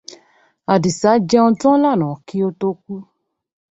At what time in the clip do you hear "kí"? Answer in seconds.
2.27-2.35